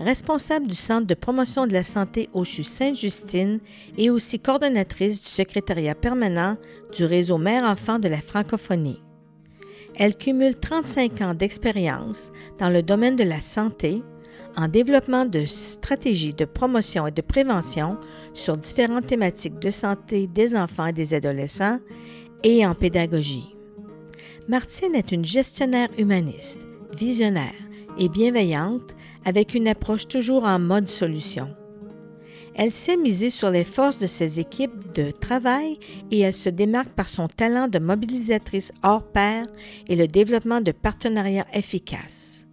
[0.00, 3.60] responsable du Centre de promotion de la santé au CHU Sainte-Justine
[3.98, 6.56] et aussi coordonnatrice du secrétariat permanent
[6.94, 9.02] du réseau Mère-Enfant de la francophonie.
[9.96, 14.02] Elle cumule 35 ans d'expérience dans le domaine de la santé,
[14.56, 17.98] en développement de stratégies de promotion et de prévention
[18.34, 21.78] sur différentes thématiques de santé des enfants et des adolescents
[22.42, 23.54] et en pédagogie.
[24.48, 26.58] Martine est une gestionnaire humaniste
[26.96, 27.54] visionnaire
[27.98, 31.54] et bienveillante avec une approche toujours en mode solution.
[32.54, 35.76] Elle sait miser sur les forces de ses équipes de travail
[36.10, 39.46] et elle se démarque par son talent de mobilisatrice hors pair
[39.88, 42.46] et le développement de partenariats efficaces.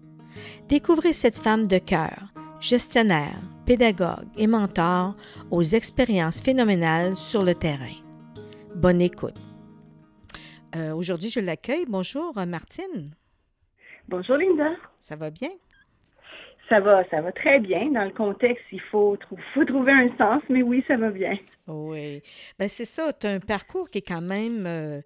[0.70, 5.16] Découvrez cette femme de cœur, gestionnaire, pédagogue et mentor
[5.52, 7.96] aux expériences phénoménales sur le terrain.
[8.76, 9.36] Bonne écoute.
[10.76, 11.86] Euh, aujourd'hui, je l'accueille.
[11.88, 13.16] Bonjour, Martine.
[14.08, 14.70] Bonjour Linda.
[15.02, 15.50] Ça va bien?
[16.70, 17.92] Ça va, ça va très bien.
[17.92, 19.18] Dans le contexte, il faut,
[19.54, 21.38] faut trouver un sens, mais oui, ça va bien.
[21.68, 22.22] Oui.
[22.60, 25.02] Ben c'est ça, tu as un parcours qui est quand même euh,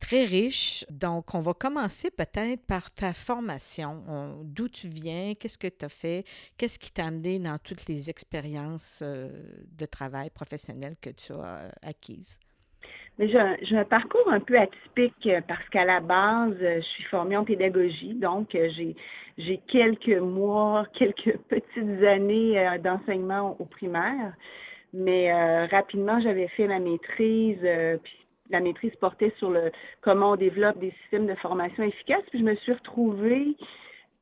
[0.00, 0.84] très riche.
[0.90, 4.02] Donc, on va commencer peut-être par ta formation.
[4.44, 6.24] D'où tu viens, qu'est-ce que tu as fait,
[6.56, 9.28] qu'est-ce qui t'a amené dans toutes les expériences euh,
[9.78, 12.38] de travail professionnel que tu as euh, acquises?
[13.18, 18.14] J'ai un, parcours un peu atypique parce qu'à la base, je suis formée en pédagogie,
[18.14, 18.96] donc j'ai
[19.38, 24.32] j'ai quelques mois, quelques petites années d'enseignement au primaire,
[24.92, 25.32] mais
[25.66, 27.58] rapidement j'avais fait ma maîtrise,
[28.02, 28.18] puis
[28.50, 29.72] la maîtrise portait sur le
[30.02, 33.56] comment on développe des systèmes de formation efficaces, puis je me suis retrouvée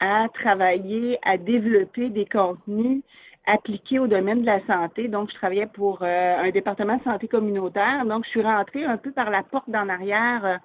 [0.01, 3.03] à travailler, à développer des contenus
[3.47, 5.09] appliqué au domaine de la santé.
[5.09, 8.05] Donc, je travaillais pour euh, un département de santé communautaire.
[8.05, 10.57] Donc, je suis rentrée un peu par la porte d'en arrière euh,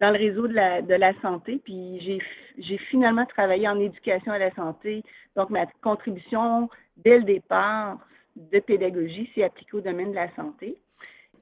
[0.00, 1.60] dans le réseau de la, de la santé.
[1.64, 2.20] Puis,
[2.58, 5.02] j'ai, finalement travaillé en éducation à la santé.
[5.36, 7.98] Donc, ma contribution dès le départ
[8.36, 10.76] de pédagogie s'est appliquée au domaine de la santé.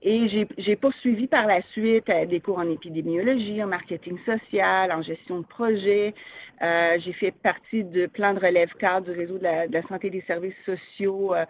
[0.01, 5.03] Et j'ai, poursuivi par la suite euh, des cours en épidémiologie, en marketing social, en
[5.03, 6.15] gestion de projet.
[6.63, 10.11] Euh, j'ai fait partie de plan de relève cadre du réseau de la, santé et
[10.11, 11.45] des services sociaux euh,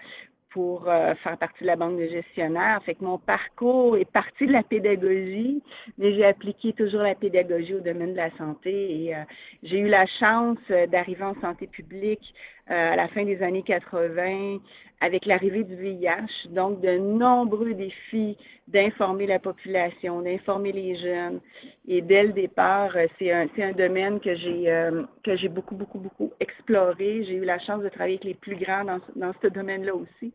[0.51, 2.83] pour euh, faire partie de la banque de gestionnaires.
[2.85, 5.63] Fait que mon parcours est parti de la pédagogie,
[5.99, 9.15] mais j'ai appliqué toujours la pédagogie au domaine de la santé et
[9.63, 10.59] j'ai eu la chance
[10.91, 12.35] d'arriver en santé publique
[12.69, 14.59] à la fin des années 80
[15.01, 18.37] avec l'arrivée du VIH, donc de nombreux défis
[18.67, 21.41] d'informer la population, d'informer les jeunes.
[21.87, 25.99] Et dès le départ, euh, c'est un, domaine que j'ai euh, que j'ai beaucoup, beaucoup,
[25.99, 27.25] beaucoup exploré.
[27.25, 30.33] J'ai eu la chance de travailler avec les plus grands dans, dans ce domaine-là aussi.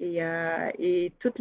[0.00, 1.32] Et, euh, et tout,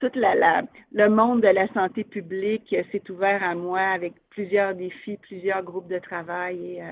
[0.00, 0.62] toute la, la,
[0.92, 5.88] le monde de la santé publique s'est ouvert à moi avec plusieurs défis, plusieurs groupes
[5.88, 6.82] de travail.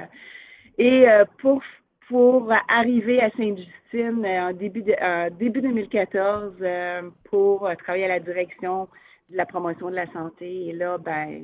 [0.79, 1.07] Et, et
[1.39, 1.61] pour
[2.09, 8.09] pour arriver à Sainte-Justine euh, en début, de, début 2014 euh, pour euh, travailler à
[8.09, 8.89] la direction
[9.31, 10.69] de la promotion de la santé.
[10.69, 11.41] Et là, ben,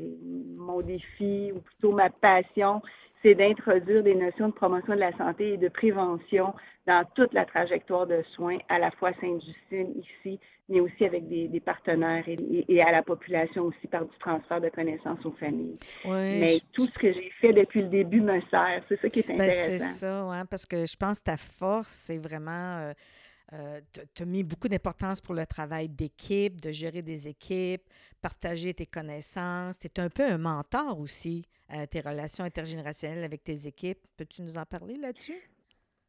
[0.57, 2.81] mon défi, ou plutôt ma passion,
[3.25, 6.55] c'est d'introduire des notions de promotion de la santé et de prévention
[6.87, 11.61] dans toute la trajectoire de soins, à la fois Sainte-Justine ici, mais aussi avec des,
[11.61, 15.75] partenaires et, à la population aussi par du transfert de connaissances aux familles.
[16.05, 18.83] mais tout ce que j'ai fait depuis le début me sert.
[18.89, 19.85] C'est ça qui est ben, intéressant.
[19.87, 22.79] c'est ça, ouais, parce que je pense que ta force, c'est vraiment...
[22.79, 22.93] Euh,
[23.53, 23.81] euh,
[24.15, 27.83] tu as mis beaucoup d'importance pour le travail d'équipe, de gérer des équipes,
[28.23, 29.79] partager tes connaissances.
[29.79, 33.99] Tu es un peu un mentor aussi à tes relations intergénérationnelles avec tes équipes.
[34.17, 35.41] Peux-tu nous en parler là-dessus?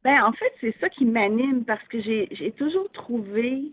[0.02, 3.72] Ben, en fait, c'est ça qui m'anime parce que j'ai toujours trouvé.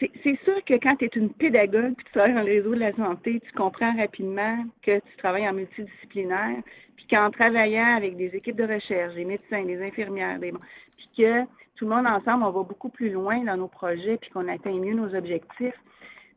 [0.00, 2.80] C'est sûr que quand tu es une pédagogue puis tu travailles dans le réseau de
[2.80, 6.62] la santé, tu comprends rapidement que tu travailles en multidisciplinaire,
[6.96, 11.44] puis qu'en travaillant avec des équipes de recherche, des médecins, des infirmières, des, puis que
[11.78, 14.72] tout le monde ensemble, on va beaucoup plus loin dans nos projets, puis qu'on atteint
[14.72, 15.80] mieux nos objectifs.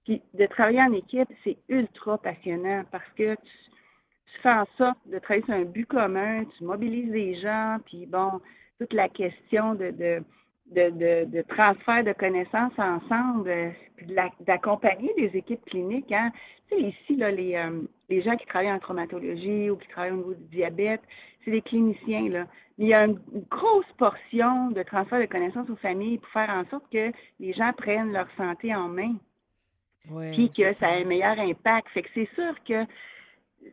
[0.06, 3.42] Puis de travailler en équipe, c'est ultra passionnant parce que tu,
[4.34, 8.06] tu fais en sorte de travailler sur un but commun, tu mobilises les gens, puis
[8.06, 8.40] bon,
[8.80, 10.24] toute la question de, de,
[10.72, 14.08] de, transfert de connaissances ensemble, puis
[14.42, 16.12] d'accompagner des équipes cliniques.
[16.12, 16.32] Hein.
[16.70, 20.12] Tu sais, ici, là, les, euh, les gens qui travaillent en traumatologie ou qui travaillent
[20.12, 21.02] au niveau du diabète,
[21.44, 22.30] c'est des cliniciens.
[22.30, 22.48] Là.
[22.78, 26.66] il y a une, grosse portion de transfert de connaissances aux familles pour faire en
[26.70, 29.16] sorte que les gens prennent leur santé en main.
[30.32, 31.88] puis que ça a un meilleur impact.
[31.90, 32.86] Fait que c'est sûr que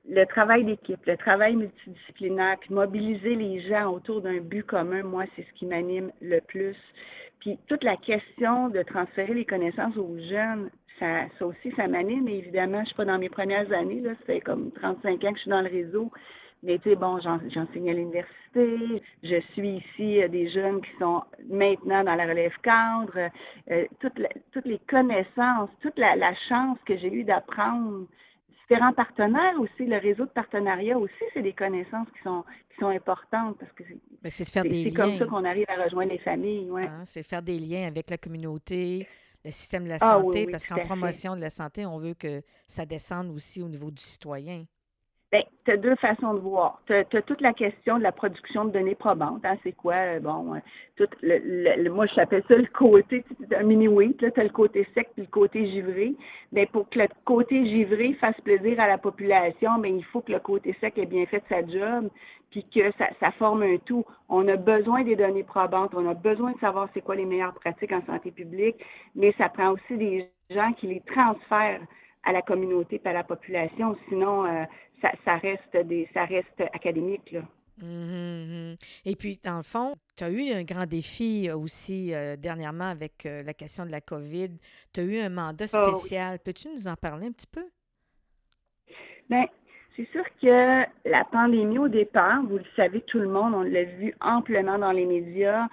[0.08, 5.24] le travail d'équipe, le travail multidisciplinaire, puis mobiliser les gens autour d'un but commun, moi,
[5.34, 6.76] c'est ce qui m'anime le plus.
[7.40, 12.24] Puis toute la question de transférer les connaissances aux jeunes, ça, ça aussi, ça m'anime.
[12.24, 15.30] Mais évidemment, je suis pas dans mes premières années, là, ça fait comme 35 ans
[15.32, 16.10] que je suis dans le réseau.
[16.62, 21.22] Mais tu sais, bon, j'enseigne à l'université, je suis ici euh, des jeunes qui sont
[21.48, 23.30] maintenant dans la relève cadre,
[23.70, 24.20] euh, toutes,
[24.52, 28.06] toutes les connaissances, toute la, la chance que j'ai eue d'apprendre
[28.68, 32.88] différents partenaires aussi, le réseau de partenariat aussi, c'est des connaissances qui sont qui sont
[32.88, 36.12] importantes parce que c'est ben, de faire des C'est comme ça qu'on arrive à rejoindre
[36.12, 36.86] les familles, ouais.
[36.86, 39.06] Hein, c'est faire des liens avec la communauté,
[39.44, 42.42] le système de la ah santé, parce qu'en promotion de la santé, on veut que
[42.66, 44.64] ça descende aussi au niveau du citoyen.
[45.68, 46.80] Bien, tu as deux façons de voir.
[46.86, 49.44] Tu as, toute la question de la production de données probantes.
[49.44, 53.24] Hein, c'est quoi, euh, bon, euh, le, moi, j'appelle ça le côté,
[53.54, 54.16] un mini-weight.
[54.18, 56.14] Tu as le côté sec et le côté givré.
[56.52, 60.32] Mais pour que le côté givré fasse plaisir à la population, mais il faut que
[60.32, 62.08] le côté sec ait bien fait sa job
[62.50, 64.06] puis que ça, ça forme un tout.
[64.30, 65.92] On a besoin des données probantes.
[65.94, 68.82] On a besoin de savoir c'est quoi les meilleures pratiques en santé publique,
[69.14, 71.82] mais ça prend aussi des gens qui les transfèrent
[72.24, 73.96] à la communauté et à la population.
[74.08, 74.64] Sinon, euh,
[75.00, 77.30] ça, ça, reste des, ça reste académique.
[77.32, 77.42] Là.
[77.82, 78.76] Mm-hmm.
[79.04, 83.24] Et puis, dans le fond, tu as eu un grand défi aussi euh, dernièrement avec
[83.26, 84.50] euh, la question de la COVID.
[84.92, 86.38] Tu as eu un mandat ah spécial.
[86.44, 87.64] Peux-tu nous en parler un petit peu?
[89.30, 89.46] Bien,
[89.96, 93.84] c'est sûr que la pandémie au départ, vous le savez tout le monde, on l'a
[93.84, 95.66] vu amplement dans les médias,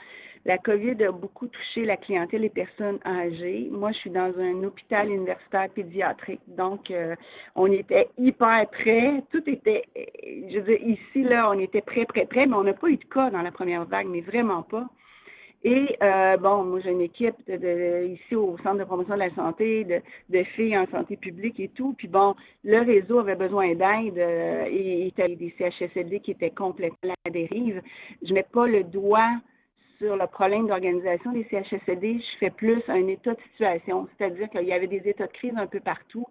[0.46, 3.68] la COVID a beaucoup touché la clientèle les personnes âgées.
[3.72, 7.16] Moi, je suis dans un hôpital universitaire pédiatrique, donc euh,
[7.56, 9.24] on était hyper prêts.
[9.32, 12.74] Tout était, je veux dire, ici, là, on était prêt, prêt, prêt, mais on n'a
[12.74, 14.88] pas eu de cas dans la première vague, mais vraiment pas.
[15.64, 19.34] Et euh, bon, moi j'ai une équipe de, ici au Centre de promotion de la
[19.34, 20.00] santé, de,
[20.30, 21.96] de, filles en santé publique et tout.
[21.98, 26.30] Puis bon, le réseau avait besoin d'aide euh, et il y avait des CHSLD qui
[26.30, 27.82] étaient complètement à la dérive.
[28.22, 29.32] Je mets pas le doigt
[29.98, 34.64] sur le problème d'organisation des CHSLD, je fais plus un état de situation, c'est-à-dire qu'il
[34.64, 36.26] y avait des états de crise un peu partout.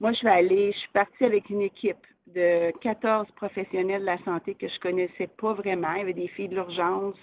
[0.00, 4.18] Moi, je vais aller, je suis partie avec une équipe de 14 professionnels de la
[4.24, 5.92] santé que je connaissais pas vraiment.
[5.92, 7.16] Il y avait des filles de l'urgence,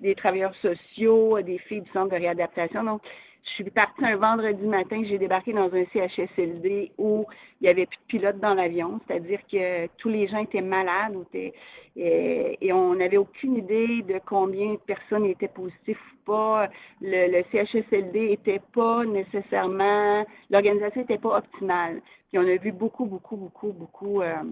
[0.00, 2.84] des travailleurs sociaux, des filles du centre de réadaptation.
[2.84, 3.02] Donc,
[3.44, 7.26] je suis partie un vendredi matin, j'ai débarqué dans un CHSLD où
[7.60, 11.14] il y avait plus de pilote dans l'avion, c'est-à-dire que tous les gens étaient malades
[11.34, 11.52] et,
[11.96, 16.68] et, on n'avait aucune idée de combien de personnes étaient positives ou pas.
[17.00, 22.00] Le, CHSLD était pas nécessairement, l'organisation n'était pas optimale.
[22.28, 24.42] Puis on a vu beaucoup, beaucoup, beaucoup, beaucoup euh,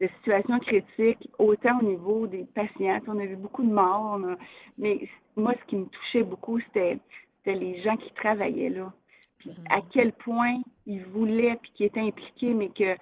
[0.00, 3.00] de situations critiques, autant au niveau des patients.
[3.08, 4.20] On a vu beaucoup de morts,
[4.78, 6.98] mais moi, ce qui me touchait beaucoup, c'était
[7.52, 8.92] les gens qui travaillaient là.
[9.38, 9.78] Puis mm-hmm.
[9.78, 12.96] à quel point ils voulaient, puis qui étaient impliqués, mais que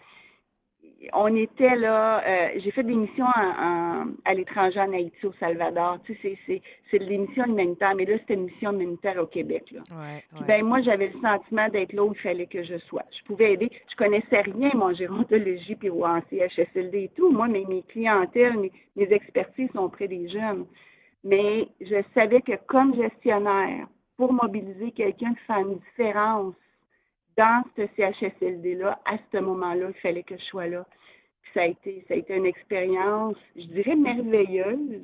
[1.13, 5.99] on était là, euh, j'ai fait des missions à l'étranger en Haïti, au Salvador.
[6.05, 9.65] Tu sais, c'est, c'est, des missions humanitaires, mais là, c'était une mission humanitaire au Québec.
[9.73, 9.83] Là.
[9.91, 13.05] Ouais, ben moi, j'avais le sentiment d'être là où il fallait que je sois.
[13.19, 13.71] Je pouvais aider.
[13.91, 17.31] Je connaissais rien, mon gérontologie, puis en CHSLD et tout.
[17.31, 20.67] Moi, mes, mes clientèles, mes, mes expertises sont auprès des jeunes.
[21.23, 23.87] Mais je savais que comme gestionnaire,
[24.17, 26.55] pour mobiliser quelqu'un qui fait une différence
[27.37, 30.87] dans ce CHSLD-là, à ce moment-là, il fallait que je sois là.
[31.53, 35.03] ça a été, ça a été une expérience, je dirais merveilleuse,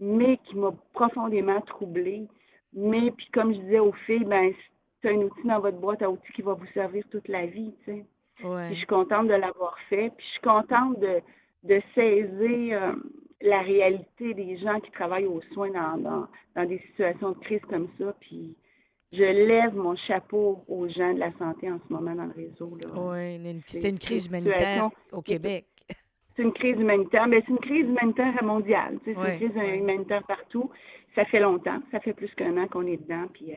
[0.00, 2.26] mais qui m'a profondément troublée.
[2.72, 4.52] Mais puis comme je disais aux filles, ben
[5.00, 7.74] c'est un outil dans votre boîte à outils qui va vous servir toute la vie,
[7.84, 8.04] tu sais.
[8.44, 8.68] Ouais.
[8.70, 10.10] je suis contente de l'avoir fait.
[10.16, 11.20] Puis je suis contente de,
[11.64, 12.92] de saisir euh,
[13.40, 16.26] la réalité des gens qui travaillent aux soins dans, dans,
[16.56, 18.14] dans des situations de crise comme ça.
[18.20, 18.56] Puis
[19.12, 22.76] je lève mon chapeau aux gens de la santé en ce moment dans le réseau.
[22.94, 25.66] Oui, c'est une crise humanitaire au Québec.
[26.38, 29.00] C'est une crise humanitaire, mais c'est une crise humanitaire mondiale.
[29.04, 30.70] C'est une crise humanitaire partout.
[31.16, 33.26] Ça fait longtemps, ça fait plus qu'un an qu'on est dedans.
[33.34, 33.56] Puis, euh,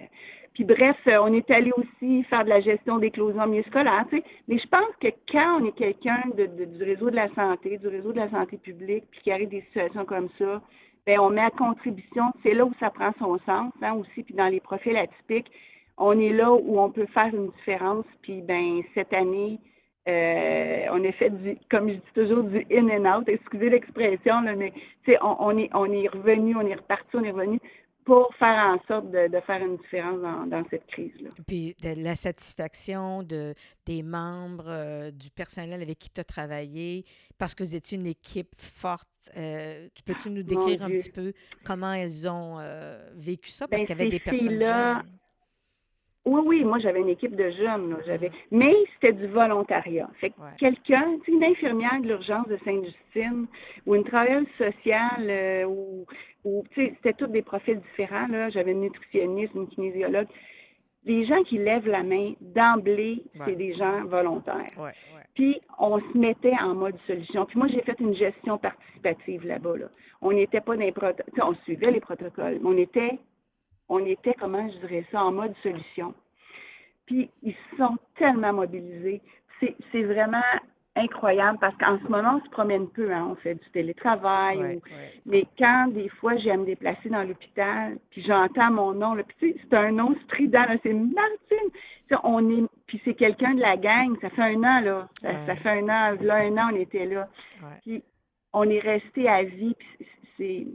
[0.55, 4.07] puis bref, euh, on est allé aussi faire de la gestion d'éclosion milieu scolaire.
[4.47, 7.88] Mais je pense que quand on est quelqu'un de, du réseau de la santé, du
[7.88, 10.59] réseau de la santé publique, puis qu'il arrive des situations comme ça,
[11.05, 14.33] ben on met à contribution, c'est là où ça prend son sens, hein, aussi, puis
[14.33, 15.51] dans les profils atypiques,
[16.00, 19.59] on est là où on peut faire une différence, puis ben cette année,
[20.08, 24.41] euh, on a fait du, comme je dis toujours, du in and out, excusez l'expression,
[24.41, 24.74] mais
[25.22, 27.60] on, on, est on est revenu, on est reparti, on est revenu
[28.05, 31.29] pour faire en sorte de, faire une différence dans, cette crise-là.
[31.48, 33.53] Puis de la satisfaction de,
[33.86, 37.05] des membres, euh, du personnel avec qui tu as travaillé,
[37.38, 39.08] parce que vous étiez une équipe forte.
[39.38, 43.67] Euh, tu peux-tu nous décrire un petit peu comment elles ont euh, vécu ça?
[43.67, 45.03] Parce ben, qu'il y avait des personnes jeunes.
[46.23, 50.07] Oui, oui, moi j'avais une équipe de jeunes, j'avais, mais c'était du volontariat.
[50.19, 53.47] Fait que quelqu'un, une infirmière de l'urgence de Sainte-Justine
[53.87, 56.05] ou une travailleuse sociale euh, ou,
[56.45, 58.27] ou c'était tous des profils différents.
[58.27, 58.51] Là.
[58.51, 60.27] J'avais une nutritionniste, une kinésiologue.
[61.05, 64.67] Les gens qui lèvent la main d'emblée, c'est des gens volontaires.
[65.33, 67.45] Puis on se mettait en mode solution.
[67.47, 69.75] Puis moi j'ai fait une gestion participative là-bas.
[69.75, 69.85] Là.
[70.21, 73.17] On n'était pas dans les protocoles, on suivait les protocoles, mais on était
[73.91, 76.13] on était, comment je dirais ça, en mode solution.
[77.05, 79.21] Puis ils sont tellement mobilisés.
[79.91, 80.41] C'est vraiment
[80.95, 84.81] incroyable parce qu'en ce moment, on se promène peu, hein, on fait du télétravail.
[85.25, 89.24] Mais quand des fois j'ai à me déplacer dans l'hôpital, puis j'entends mon nom, là,
[89.24, 92.21] puis c'est un nom strident, c'est Martine.
[92.24, 94.17] on est, puis c'est quelqu'un de la gang.
[94.21, 96.17] Ça fait un an là, ça, fait un an.
[96.21, 97.27] Là un an on était là.
[97.83, 98.03] Puis
[98.53, 99.75] on est resté à vie.
[99.77, 100.07] Puis
[100.38, 100.67] c'est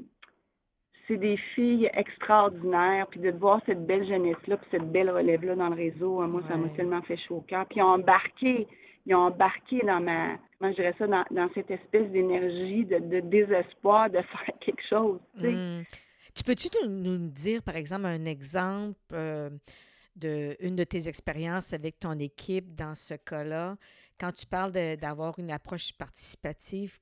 [1.06, 3.06] c'est des filles extraordinaires.
[3.10, 6.42] Puis de voir cette belle jeunesse-là, puis cette belle relève-là dans le réseau, hein, moi,
[6.48, 7.66] ça m'a tellement fait chaud au cœur.
[7.66, 8.66] Puis ils ont embarqué,
[9.06, 14.10] ils ont embarqué dans ma, comment je dirais ça, dans, cette espèce d'énergie, de, désespoir
[14.10, 15.20] de faire quelque chose.
[15.40, 15.84] Tu, hmm.
[16.34, 19.50] tu peux-tu nous dire, par exemple, un exemple euh,
[20.16, 23.76] de une de tes expériences avec ton équipe dans ce cas-là?
[24.18, 26.98] Quand tu parles d'avoir une approche participative,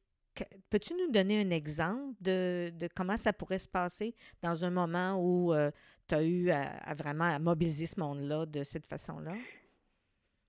[0.70, 5.52] Peux-tu nous donner un exemple de, comment ça pourrait se passer dans un moment où
[5.52, 5.70] euh,
[6.08, 9.32] tu as eu à, vraiment mobiliser ce monde-là de cette façon-là?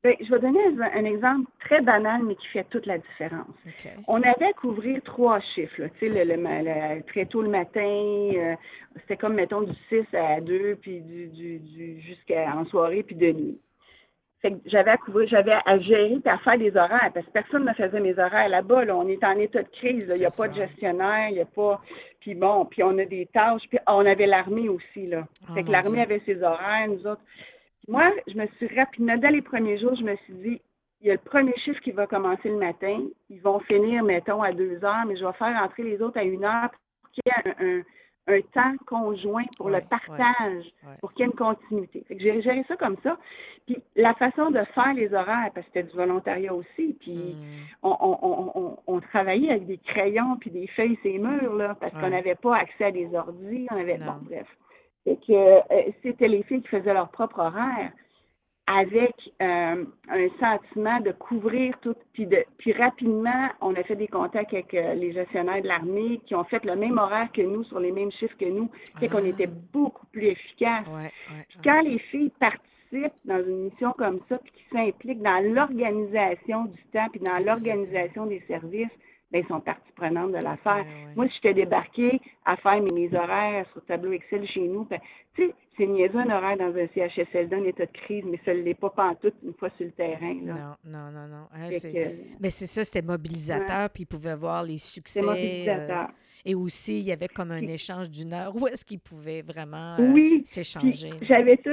[0.04, 3.56] Bien, je vais donner un, exemple très banal, mais qui fait toute la différence.
[4.08, 5.82] On avait à couvrir trois chiffres.
[5.82, 8.56] Le, très tôt le matin, euh,
[9.02, 13.16] c'était comme, mettons, du 6 à 2, puis du, du, du jusqu'à en soirée, puis
[13.16, 13.60] de nuit
[14.66, 17.74] j'avais à couvrir, j'avais à gérer et à faire des horaires parce que personne ne
[17.74, 18.84] faisait mes horaires là-bas.
[18.90, 20.06] On est en état de crise.
[20.14, 21.82] Il n'y a pas de gestionnaire, il n'y a pas.
[22.20, 23.64] Puis bon, puis on a des tâches.
[23.70, 25.08] Puis on avait l'armée aussi.
[25.08, 25.26] Là.
[25.50, 27.22] Oh fait que l'armée avait ses horaires, nous autres.
[27.88, 30.62] Moi, je me suis rapidement, dès les premiers jours, je me suis dit,
[31.02, 33.00] il y a le premier chiffre qui va commencer le matin.
[33.30, 36.24] Ils vont finir, mettons, à deux heures, mais je vais faire entrer les autres à
[36.24, 36.70] une heure
[37.02, 37.82] pour qu'il y ait un un
[38.54, 40.66] temps conjoint pour le partage,
[41.00, 42.04] pour qu'il y ait une continuité.
[42.10, 43.18] j'ai géré ça comme ça.
[43.66, 47.66] Puis la façon de faire les horaires, parce que c'était du volontariat aussi, puis hmm.
[47.84, 51.92] on, on, on, on, travaillait avec des crayons puis des feuilles ces murs, là, parce
[51.94, 54.48] qu'on n'avait pas accès à des ordi, on avait, bon, bref.
[55.06, 57.92] Et que euh, c'était les filles qui faisaient leur propre horaire
[58.68, 61.96] avec euh, un sentiment de couvrir tout.
[62.14, 66.20] Puis, de, puis rapidement, on a fait des contacts avec euh, les gestionnaires de l'armée
[66.26, 68.70] qui ont fait le même horaire que nous, sur les mêmes chiffres que nous,
[69.00, 69.28] qu'on ah.
[69.28, 70.86] était beaucoup plus efficace.
[71.50, 76.66] puis quand les filles participent dans une mission comme ça, puis qui s'impliquent dans l'organisation
[76.66, 78.90] du temps, puis dans l'organisation des services,
[79.36, 80.86] ben, ils sont partie prenante de l'affaire.
[81.16, 85.00] Moi, si j'étais débarquée à faire mes, horaires sur tableau Excel chez nous, ben,
[85.36, 88.54] tu sais, c'est niaiseux un horaire dans un CHSLD en état de crise, mais ça
[88.54, 90.38] ne l'est pas tout une fois sur le terrain.
[90.46, 90.78] Là.
[90.86, 91.48] Non, non, non, non.
[91.54, 91.68] Hein,
[92.40, 95.22] mais c'est ça, c'était mobilisateur, puis ils pouvaient voir les succès.
[95.22, 96.08] Mobilisateur.
[96.08, 99.42] Euh, et aussi, il y avait comme un échange d'une heure où est-ce qu'ils pouvaient
[99.42, 101.10] vraiment euh, oui, s'échanger.
[101.24, 101.72] J'avais ça.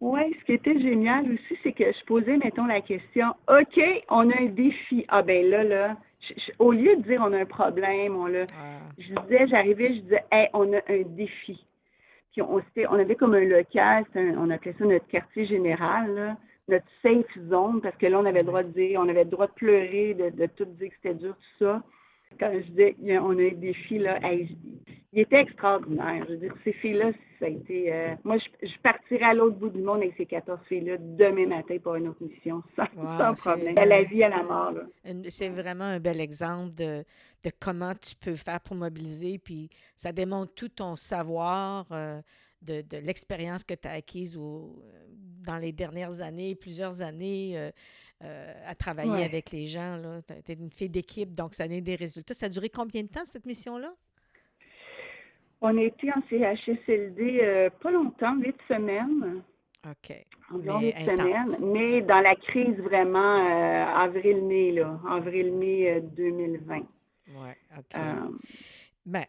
[0.00, 4.30] Oui, ce qui était génial aussi, c'est que je posais, mettons, la question OK, on
[4.30, 5.04] a un défi.
[5.08, 5.96] Ah, ben là, là,
[6.58, 8.46] au lieu de dire on a un problème, on l'a.
[8.98, 11.64] Je disais, j'arrivais, je disais, hey, on a un défi.
[12.32, 12.60] Puis on,
[12.90, 16.36] on avait comme un local, on appelait ça notre quartier général,
[16.68, 19.30] notre safe zone, parce que là, on avait le droit de dire, on avait le
[19.30, 21.82] droit de pleurer, de, de tout dire que c'était dur, tout ça
[22.38, 24.18] quand je disais on a des filles, là,
[25.12, 26.24] il était extraordinaire.
[26.26, 27.92] Je veux dire, ces filles-là, ça a été.
[27.92, 31.76] Euh, moi, je, partirais à l'autre bout du monde avec ces 14 filles-là demain matin
[31.82, 33.78] pour une autre mission, sans, problème.
[33.78, 34.74] À la vie, à la mort.
[35.28, 37.04] C'est vraiment un bel exemple de,
[37.44, 41.86] de, comment tu peux faire pour mobiliser, puis ça démontre tout ton savoir.
[41.92, 42.20] Euh,
[42.60, 44.82] de, de l'expérience que tu as acquise au,
[45.46, 47.70] dans les dernières années, plusieurs années.
[48.24, 50.20] Euh, à travailler avec les gens.
[50.26, 52.34] Tu es une fille d'équipe, donc ça a donné des résultats.
[52.34, 53.94] Ça a duré combien de temps, cette mission-là?
[55.60, 59.42] On a été en CHSLD euh, pas longtemps, huit semaines.
[59.84, 60.26] OK.
[60.52, 61.72] Environ huit semaines.
[61.72, 65.00] Mais dans la crise vraiment euh, avril-mai, là.
[65.08, 66.76] Avril-mai 2020.
[67.28, 68.00] Oui, OK.
[69.04, 69.24] Ben,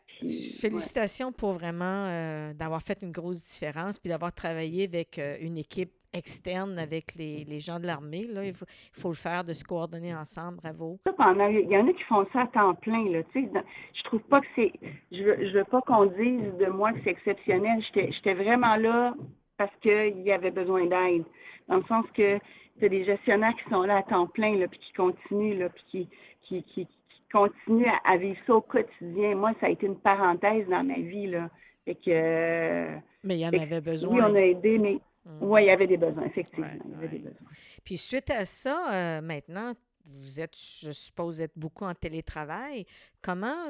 [0.60, 6.78] félicitations pour vraiment d'avoir fait une grosse différence puis d'avoir travaillé avec une équipe externe
[6.80, 8.26] avec les, les gens de l'armée.
[8.28, 8.46] Là.
[8.46, 10.58] Il, faut, il faut le faire, de se coordonner ensemble.
[10.58, 11.00] Bravo.
[11.06, 13.10] Il y en a qui font ça à temps plein.
[13.10, 14.74] Là, je trouve pas que c'est...
[15.12, 17.84] Je veux, je veux pas qu'on dise de moi que c'est exceptionnel.
[17.94, 19.14] J'étais vraiment là
[19.58, 21.26] parce qu'il y avait besoin d'aide.
[21.68, 22.40] Dans le sens que
[22.80, 25.84] tu des gestionnaires qui sont là à temps plein, là, puis qui continuent, là, puis
[25.92, 26.10] qui,
[26.44, 26.88] qui, qui,
[27.32, 29.36] continuent à, vivre ça au quotidien.
[29.36, 31.50] Moi, ça a été une parenthèse dans ma vie, là.
[31.86, 32.88] Fait que,
[33.24, 34.16] mais il y en avait besoin.
[34.16, 35.00] Oui, on a aidé, mais.
[35.42, 36.68] Oui, il y avait des besoins, effectivement.
[36.86, 37.48] il y avait des besoins.
[37.84, 39.74] Puis suite à ça, euh, maintenant,
[40.06, 42.86] vous êtes, je suppose, être beaucoup en télétravail.
[43.22, 43.70] Comment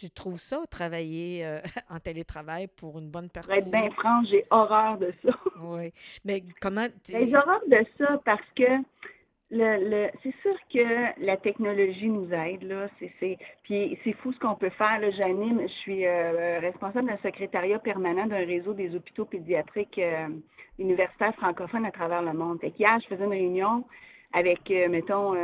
[0.00, 1.60] tu trouves ça, travailler euh,
[1.90, 3.48] en télétravail pour une bonne partie?
[3.48, 5.30] Pour être bien franc, j'ai horreur de ça.
[5.62, 5.92] oui.
[6.24, 6.86] Mais comment.
[7.12, 8.82] Ben, j'ai horreur de ça parce que
[9.50, 12.88] le, le c'est sûr que la technologie nous aide, là.
[12.98, 15.00] C'est, puis c'est fou ce qu'on peut faire.
[15.00, 15.10] Là.
[15.10, 20.28] J'anime, je suis euh, responsable d'un secrétariat permanent d'un réseau des hôpitaux pédiatriques euh,
[20.80, 22.58] universitaires francophones à travers le monde.
[22.78, 23.84] Hier, je faisais une réunion
[24.32, 25.34] avec, mettons,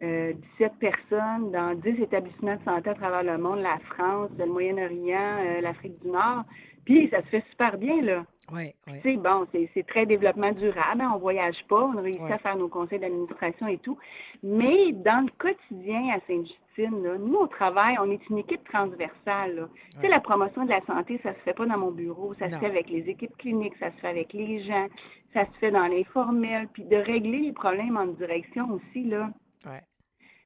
[0.00, 5.36] 17 personnes dans 10 établissements de santé à travers le monde, la France, le Moyen-Orient,
[5.40, 6.44] euh, l'Afrique du Nord.
[6.90, 8.24] Puis ça se fait super bien, là.
[8.52, 8.94] Oui, oui.
[9.04, 11.02] C'est bon, c'est très développement durable.
[11.02, 13.96] Hein, on voyage pas, on réussit à faire nos conseils d'administration et tout.
[14.42, 19.68] Mais dans le quotidien à Sainte-Justine, nous, au travail, on est une équipe transversale.
[19.92, 22.48] Tu sais, la promotion de la santé, ça se fait pas dans mon bureau, ça
[22.48, 24.88] se fait avec les équipes cliniques, ça se fait avec les gens,
[25.32, 29.30] ça se fait dans l'informel, puis de régler les problèmes en direction aussi, là.
[29.64, 29.82] Ouais.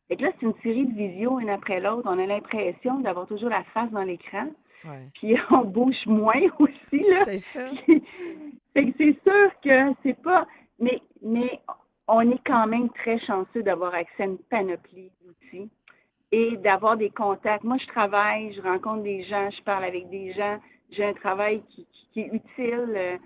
[0.08, 2.06] Fait que là, c'est une série de visions, une après l'autre.
[2.06, 4.48] On a l'impression d'avoir toujours la face dans l'écran.
[5.14, 7.24] Puis on bouge moins aussi, là.
[7.24, 7.70] C'est ça.
[7.86, 10.46] fait que c'est sûr que c'est pas...
[10.78, 11.60] Mais, mais
[12.08, 15.70] on est quand même très chanceux d'avoir accès à une panoplie d'outils
[16.32, 17.64] et d'avoir des contacts.
[17.64, 20.58] Moi, je travaille, je rencontre des gens, je parle avec des gens.
[20.90, 23.18] J'ai un travail qui, qui, est utile.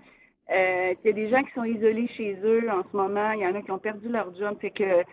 [0.51, 3.31] Euh, il y a des gens qui sont isolés chez eux en ce moment.
[3.31, 4.57] Il y en a qui ont perdu leur job.
[4.61, 5.03] Fait que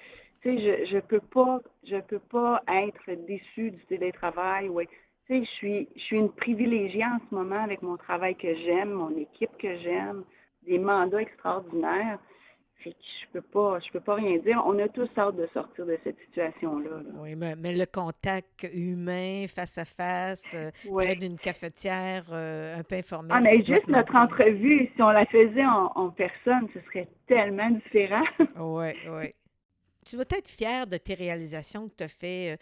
[0.44, 4.68] je je peux pas je peux pas être déçue du télétravail.
[4.68, 4.88] Ouais.
[5.26, 8.54] Tu sais, je suis je suis une privilégiée en ce moment avec mon travail que
[8.54, 10.22] j'aime, mon équipe que j'aime,
[10.66, 12.18] des mandats extraordinaires.
[12.78, 14.62] Fait que je peux pas je peux pas rien dire.
[14.66, 17.00] On a tous hâte de sortir de cette situation-là.
[17.18, 22.84] Oui, mais, mais, le contact humain, face à face, euh, près d'une cafetière, euh, un
[22.84, 23.32] peu informel.
[23.34, 27.70] Ah, mais juste notre entrevue, si on la faisait en, en personne, ce serait tellement
[27.70, 28.24] différent.
[28.58, 29.34] Oui, oui
[30.06, 32.52] tu dois être fier de tes réalisations que tu as fait.
[32.52, 32.56] Euh,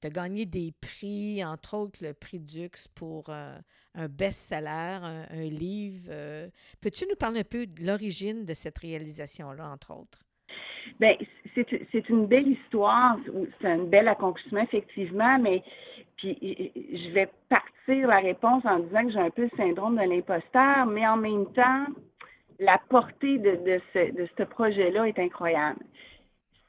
[0.00, 3.56] tu as gagné des prix, entre autres le prix Dux pour euh,
[3.94, 4.98] un best-seller,
[5.30, 6.08] un, livre.
[6.10, 6.48] Euh.
[6.80, 10.18] Peux-tu nous parler un peu de l'origine de cette réalisation-là, entre autres?
[11.00, 11.16] Bien,
[11.54, 13.16] c'est une belle histoire,
[13.60, 15.62] c'est un bel accomplissement, effectivement, mais
[16.16, 16.36] puis
[16.76, 20.86] je vais partir la réponse en disant que j'ai un peu le syndrome de l'imposteur,
[20.86, 21.86] mais en même temps,
[22.58, 25.80] la portée de, de ce, de ce projet-là est incroyable.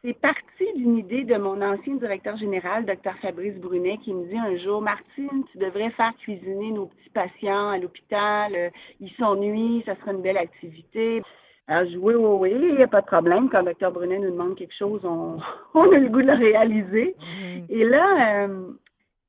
[0.05, 4.37] C'est parti d'une idée de mon ancien directeur général, Dr Fabrice Brunet, qui me dit
[4.37, 8.53] un jour, Martine, tu devrais faire cuisiner nos petits patients à l'hôpital.
[8.53, 11.23] Euh, ils s'ennuient, ça serait une belle activité.
[11.69, 13.49] Alors, je dis, oui, oui, oui, il n'y a pas de problème.
[13.49, 15.37] Quand Dr Brunet nous demande quelque chose, on,
[15.73, 17.15] on a le goût de le réaliser.
[17.21, 17.63] Mm-hmm.
[17.69, 18.73] Et là, euh,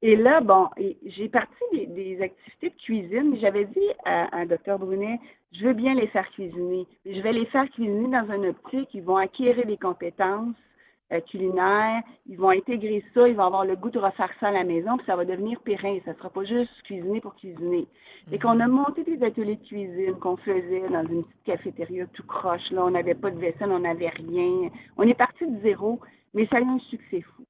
[0.07, 0.69] et là, bon,
[1.07, 3.39] j'ai parti des, activités de cuisine.
[3.41, 5.19] J'avais dit à, à Dr Brunet,
[5.55, 6.87] je veux bien les faire cuisiner.
[7.07, 8.91] Je vais les faire cuisiner dans un optique.
[8.93, 10.57] Ils vont acquérir des compétences
[11.11, 12.03] euh, culinaires.
[12.27, 13.27] Ils vont intégrer ça.
[13.27, 14.99] Ils vont avoir le goût de refaire ça à la maison.
[14.99, 16.03] Puis ça va devenir pérenne.
[16.05, 17.87] Ça ne sera pas juste cuisiner pour cuisiner.
[18.31, 22.27] Et qu'on a monté des ateliers de cuisine qu'on faisait dans une petite cafétéria tout
[22.27, 22.71] croche.
[22.73, 24.69] Là, on n'avait pas de vaisselle, on n'avait rien.
[24.99, 25.99] On est parti de zéro,
[26.35, 27.45] mais ça a eu un succès fou.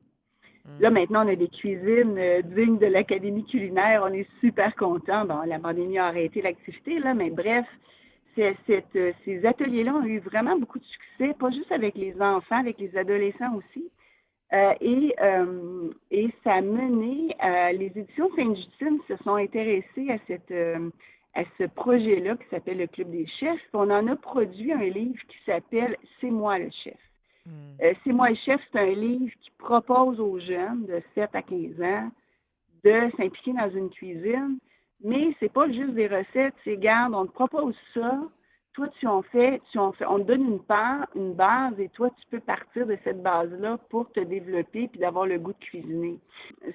[0.65, 0.83] Mm.
[0.83, 4.03] Là, maintenant, on a des cuisines euh, dignes de l'Académie culinaire.
[4.05, 5.25] On est super contents.
[5.25, 7.67] Bon, la pandémie a arrêté l'activité, là, mais bref,
[8.39, 8.53] euh,
[9.25, 12.97] ces ateliers-là ont eu vraiment beaucoup de succès, pas juste avec les enfants, avec les
[12.97, 13.91] adolescents aussi.
[14.53, 14.73] Euh,
[16.11, 17.35] et, ça a mené,
[17.73, 20.19] les éditions Sainte-Justine se sont intéressées à
[21.35, 23.61] à ce projet-là qui s'appelle le Club des chefs.
[23.73, 26.99] On en a produit un livre qui s'appelle C'est moi le chef.
[27.47, 27.77] Hmm.
[27.83, 31.43] Euh, c'est moi le chef, c'est un livre qui propose aux jeunes de 7 à
[31.43, 32.11] 15 ans
[32.85, 34.59] de s'impliquer dans une cuisine,
[35.03, 38.21] mais c'est pas juste des recettes, c'est garde, on te propose ça,
[38.75, 41.89] toi, tu en fais, tu en fais, on te donne une part, une base, et
[41.91, 45.65] toi, tu peux partir de cette base-là pour te développer puis d'avoir le goût de
[45.65, 46.19] cuisiner.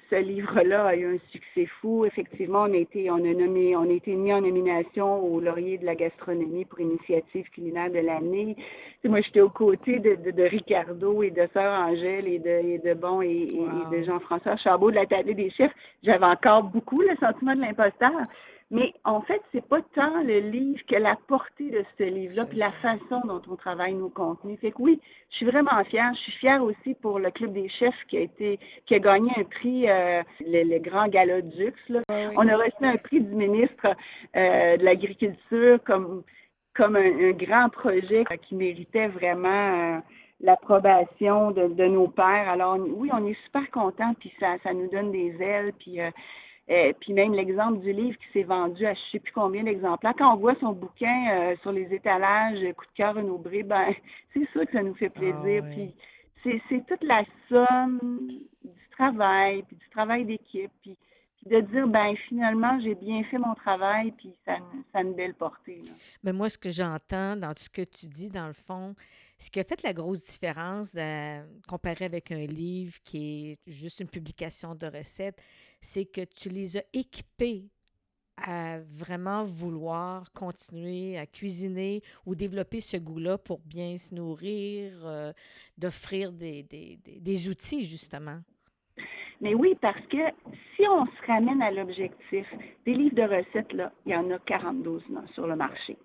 [0.08, 2.06] Ce livre-là a eu un succès fou.
[2.06, 5.76] Effectivement, on a été, on a nommé, on a été mis en nomination au laurier
[5.76, 8.56] de la gastronomie pour initiative culinaire de l'année.
[9.04, 12.94] moi, j'étais aux côtés de, de, Ricardo et de Sœur Angèle et de, et de
[12.94, 15.72] Bon et, et de Jean-François Chabot de la table des chefs.
[16.02, 18.26] J'avais encore beaucoup le sentiment de l'imposteur.
[18.72, 22.58] Mais en fait, c'est pas tant le livre que la portée de ce livre-là, puis
[22.58, 24.60] la façon dont on travaille nos contenus.
[24.60, 26.12] Fait que oui, je suis vraiment fière.
[26.14, 29.32] Je suis fière aussi pour le Club des chefs qui a été qui a gagné
[29.36, 31.74] un prix, euh, le, grand gala Dux.
[31.88, 32.00] Là.
[32.36, 33.88] On a reçu un prix du ministre
[34.36, 36.22] euh, de l'Agriculture comme
[36.76, 40.00] comme un, grand projet qui méritait vraiment euh,
[40.40, 42.48] l'approbation de, de, nos pères.
[42.48, 46.10] Alors oui, on est super contents, puis ça, ça nous donne des ailes, puis euh,
[46.70, 50.14] euh, puis même l'exemple du livre qui s'est vendu à je sais plus combien d'exemplaires.
[50.16, 53.92] Quand on voit son bouquin euh, sur les étalages, coup de cœur Renaud-Bré, ben
[54.34, 55.64] c'est sûr que ça nous fait plaisir.
[55.64, 55.94] Ah puis
[56.44, 58.28] c'est, toute la somme
[58.62, 60.96] du travail, puis du travail d'équipe, puis,
[61.46, 64.58] de dire ben finalement j'ai bien fait mon travail, puis ça,
[64.92, 65.82] ça a une belle portée.
[66.22, 68.94] Mais moi, ce que j'entends dans tout ce que tu dis, dans le fond,
[69.38, 70.94] ce qui a fait la grosse différence
[71.66, 75.40] comparé avec un livre qui est juste une publication de recettes,
[75.80, 77.70] c'est que tu les as équipés
[78.36, 85.32] à vraiment vouloir continuer à cuisiner ou développer ce goût-là pour bien se nourrir, euh,
[85.76, 88.38] d'offrir des, outils, justement.
[89.40, 90.18] Mais oui, parce que
[90.76, 92.46] si on se ramène à l'objectif,
[92.84, 95.02] des livres de recettes, là, il y en a 42
[95.34, 95.96] sur le marché.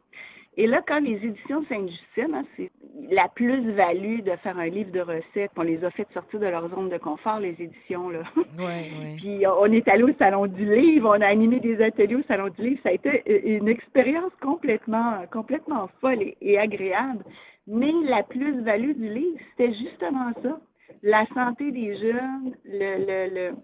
[0.58, 2.72] Et là, quand les éditions Sainte-Justine, hein, c'est
[3.12, 6.70] la plus-value de faire un livre de recettes, on les a fait sortir de leur
[6.70, 8.10] zone de confort, les éditions.
[8.10, 8.24] Là.
[8.58, 9.16] Ouais, ouais.
[9.18, 12.50] Puis on est allé au Salon du Livre, on a animé des ateliers au Salon
[12.50, 12.80] du Livre.
[12.84, 13.22] Ça a été
[13.58, 17.24] une expérience complètement, complètement folle et, agréable.
[17.68, 20.60] Mais la plus-value du livre, c'était justement ça.
[21.04, 23.56] La santé des jeunes, le, le, le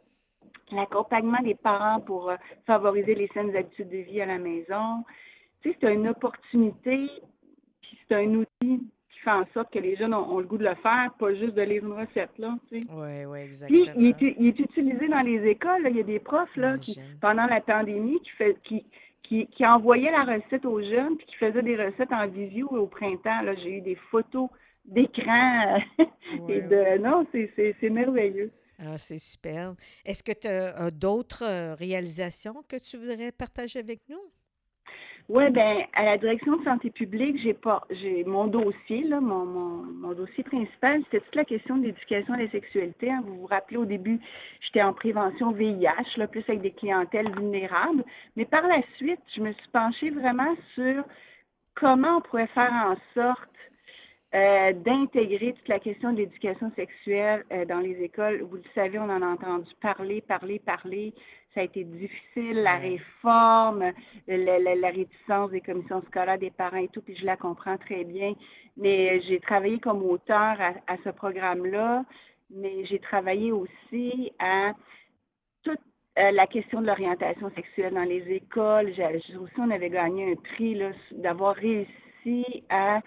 [0.72, 5.04] l'accompagnement des parents pour euh, favoriser les saines habitudes de vie à la maison,
[5.62, 7.08] tu sais, c'est une opportunité,
[7.82, 8.48] puis c'est un outil
[9.10, 11.54] qui fait en sorte que les jeunes ont, le goût de le faire, pas juste
[11.54, 12.88] de lire une recette, là, tu sais.
[12.92, 13.82] Oui, oui, exactement.
[13.84, 16.78] Puis, il est, il est, utilisé dans les écoles, il y a des profs, là,
[16.78, 18.86] qui, pendant la pandémie, qui fait, qui,
[19.24, 22.88] qui, qui envoyaient la recette aux jeunes, puis qui faisaient des recettes en visio au
[22.88, 24.50] printemps, là, j'ai eu des photos
[24.86, 25.80] d'écran,
[26.50, 28.52] et de, non, c'est merveilleux.
[28.84, 29.76] Ah, c'est superbe.
[30.06, 34.22] Est-ce que tu as d'autres euh, réalisations que tu voudrais partager avec nous?
[35.34, 40.12] Oui, ben à la direction de santé publique, j'ai pas j'ai mon dossier, là, mon,
[40.12, 43.10] dossier principal, c'était toute la question de l'éducation à la sexualité.
[43.10, 43.22] Hein.
[43.26, 44.20] Vous vous rappelez au début,
[44.60, 48.04] j'étais en prévention VIH, plus avec des clientèles vulnérables.
[48.36, 51.06] Mais par la suite, je me suis penchée vraiment sur
[51.76, 53.52] comment on pourrait faire en sorte
[54.36, 58.42] euh, d'intégrer toute la question de l'éducation sexuelle euh, dans les écoles.
[58.42, 61.14] Vous le savez, on en a entendu parler, parler, parler.
[61.54, 63.92] Ça a été difficile, la réforme,
[64.28, 68.06] la, la, réticence des commissions scolaires, des parents et tout, puis je la comprends très
[68.06, 68.34] bien.
[68.78, 72.06] Mais j'ai travaillé comme auteur à, ce programme-là,
[72.50, 74.72] mais j'ai travaillé aussi à
[75.64, 75.80] toute
[76.20, 78.94] euh, la question de l'orientation sexuelle dans les écoles.
[78.96, 83.02] J'ai, aussi, on avait gagné un prix d'avoir réussi à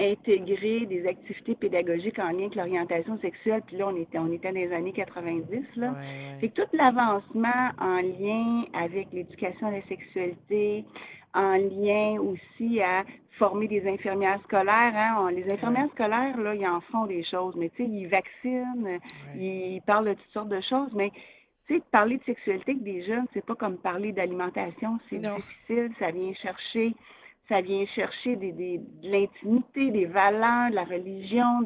[0.00, 3.62] intégrer des activités pédagogiques en lien avec l'orientation sexuelle.
[3.66, 5.76] Puis là, on était, on était dans les années 90.
[5.76, 5.94] Là.
[6.40, 10.84] C'est tout l'avancement en lien avec l'éducation à la sexualité,
[11.34, 13.04] en lien aussi à
[13.38, 14.94] former des infirmières scolaires.
[14.94, 15.30] Hein.
[15.32, 18.98] les infirmières scolaires, là, ils en font des choses, mais tu sais, ils vaccinent,
[19.36, 21.10] ils parlent de toutes sortes de choses, mais
[21.66, 25.92] tu sais, parler de sexualité avec des jeunes, c'est pas comme parler d'alimentation, c'est difficile,
[25.98, 26.94] ça vient chercher
[27.50, 31.62] ça vient chercher de l'intimité, des valeurs, de la religion.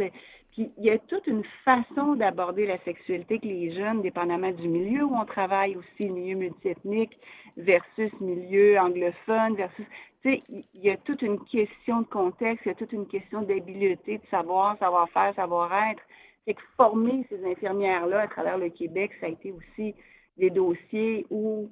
[0.52, 4.66] Puis il y a toute une façon d'aborder la sexualité que les jeunes, dépendamment du
[4.66, 7.16] milieu où on travaille aussi, milieu multiethnique
[7.58, 9.56] versus milieu anglophone.
[9.76, 9.84] Tu
[10.22, 13.42] sais, il y a toute une question de contexte, il y a toute une question
[13.42, 16.02] d'habileté, de savoir, savoir-faire, savoir-être.
[16.46, 19.94] C'est que former ces infirmières-là à travers le Québec, ça a été aussi
[20.38, 21.68] des dossiers où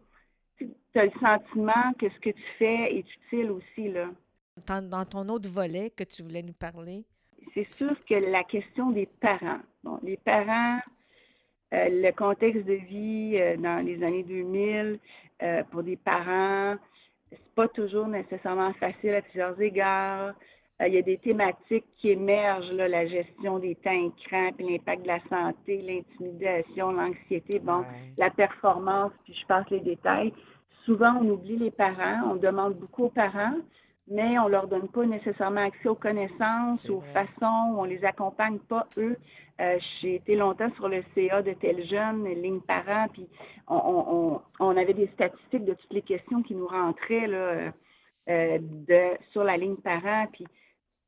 [0.59, 3.89] tu as le sentiment que ce que tu fais est utile aussi.
[3.89, 4.11] Là.
[4.67, 7.05] Dans, ton autre volet que tu voulais nous parler?
[7.55, 9.61] C'est sûr que la question des parents.
[9.83, 10.79] Bon, les parents,
[11.73, 14.99] euh, le contexte de vie euh, dans les années 2000,
[15.43, 16.77] euh, pour des parents,
[17.31, 20.35] c'est pas toujours nécessairement facile à plusieurs égards.
[20.87, 25.03] Il y a des thématiques qui émergent, là, la gestion des temps écrans, puis l'impact
[25.03, 27.85] de la santé, l'intimidation, l'anxiété, bon,
[28.17, 30.33] la performance, puis je passe les détails.
[30.85, 33.55] Souvent, on oublie les parents, on demande beaucoup aux parents,
[34.09, 38.87] mais on leur donne pas nécessairement accès aux connaissances, aux façons, on les accompagne pas
[38.97, 39.17] eux.
[39.61, 43.29] Euh, j'ai été longtemps sur le CA de tel jeune, ligne parents, puis
[43.69, 47.73] on, on, on, avait des statistiques de toutes les questions qui nous rentraient là,
[48.29, 50.47] euh, de, sur la ligne parents, puis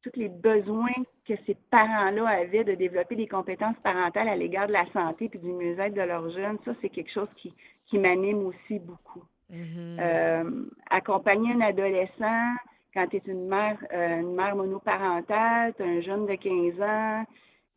[0.05, 0.93] tous les besoins
[1.27, 5.38] que ces parents-là avaient de développer des compétences parentales à l'égard de la santé puis
[5.38, 7.55] du mieux-être de leurs jeunes, ça, c'est quelque chose qui,
[7.87, 9.25] qui m'anime aussi beaucoup.
[9.51, 10.01] Mm-hmm.
[10.01, 12.55] Euh, accompagner un adolescent
[12.93, 17.25] quand tu es une mère, euh, une mère monoparentale, tu un jeune de 15 ans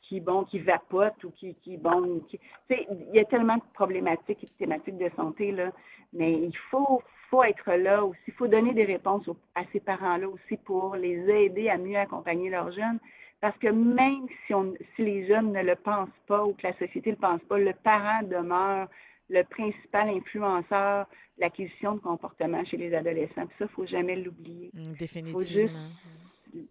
[0.02, 2.38] qui, bon, qui vapote ou qui, qui bon, tu
[2.70, 5.72] sais, il y a tellement de problématiques et de thématiques de santé, là,
[6.14, 10.28] mais il faut, faut être là aussi, il faut donner des réponses à ces parents-là
[10.28, 13.00] aussi pour les aider à mieux accompagner leurs jeunes.
[13.40, 16.74] Parce que même si, on, si les jeunes ne le pensent pas ou que la
[16.74, 18.88] société ne le pense pas, le parent demeure
[19.30, 21.06] le principal influenceur
[21.38, 23.46] de l'acquisition de comportement chez les adolescents.
[23.46, 24.72] Puis ça, il ne faut jamais l'oublier.
[24.74, 25.28] Définitivement.
[25.28, 25.76] Il faut juste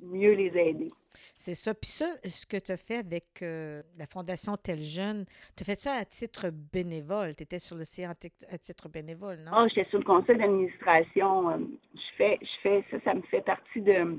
[0.00, 0.90] mieux les aider.
[1.36, 1.74] C'est ça.
[1.74, 5.24] Puis ça, ce que tu as fait avec euh, la Fondation Tel Jeune,
[5.56, 7.34] tu as fait ça à titre bénévole.
[7.36, 8.10] Tu étais sur le CA
[8.50, 9.52] à titre bénévole, non?
[9.52, 11.50] Ah, j'étais sur le conseil d'administration.
[11.50, 11.58] Euh,
[11.94, 14.18] je fais, je fais ça, ça me fait partie de.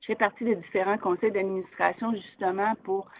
[0.00, 3.10] Je fais partie de différents conseils d'administration justement pour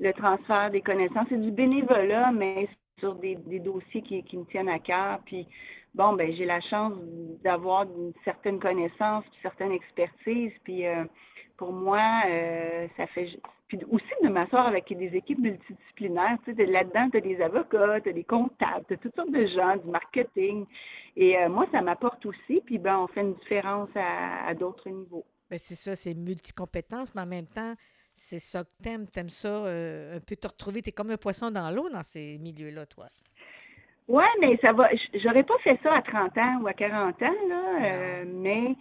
[0.00, 1.26] le transfert des connaissances.
[1.28, 2.68] C'est du bénévolat, mais
[2.98, 5.20] sur des, dossiers qui, qui, me tiennent à cœur.
[5.24, 5.46] Puis,
[5.98, 6.94] bon, ben j'ai la chance
[7.42, 10.52] d'avoir une certaine connaissance, une certaine expertise.
[10.64, 11.04] Puis, euh,
[11.56, 13.28] pour moi, euh, ça fait.
[13.66, 16.38] Puis aussi de m'asseoir avec des équipes multidisciplinaires.
[16.44, 19.30] Tu sais, là-dedans, tu as des avocats, tu as des comptables, tu as toutes sortes
[19.30, 20.64] de gens, du marketing.
[21.16, 22.62] Et euh, moi, ça m'apporte aussi.
[22.64, 25.26] Puis, ben, on fait une différence à, d'autres niveaux.
[25.50, 27.74] Ben, c'est ça, c'est multicompétence, mais en même temps,
[28.14, 29.06] c'est ça que t'aimes.
[29.06, 30.80] T'aimes ça euh, un peu te retrouver.
[30.80, 33.08] T'es comme un poisson dans l'eau dans ces milieux-là, toi.
[34.08, 34.88] Oui, mais ça va.
[35.14, 38.74] J'aurais pas fait ça à 30 ans ou à 40 ans, là, euh, mais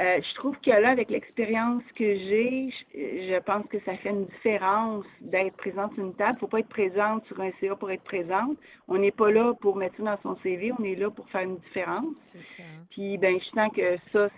[0.00, 4.24] euh, je trouve que là, avec l'expérience que j'ai, je, pense que ça fait une
[4.26, 6.38] différence d'être présente sur une table.
[6.40, 8.56] faut pas être présente sur un CA pour être présente.
[8.88, 11.42] On n'est pas là pour mettre ça dans son CV, on est là pour faire
[11.42, 12.06] une différence.
[12.24, 12.62] C'est ça.
[12.90, 14.30] Puis, ben, je sens que ça,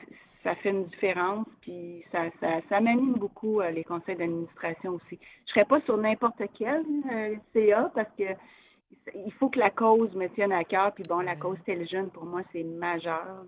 [0.42, 5.18] ça fait une différence, puis ça, ça, ça m'anime beaucoup euh, les conseils d'administration aussi.
[5.46, 8.24] Je serais pas sur n'importe quel euh, CA parce que
[9.14, 12.10] il faut que la cause me tienne à cœur, puis bon, la cause tel jeune
[12.10, 13.44] pour moi c'est majeur.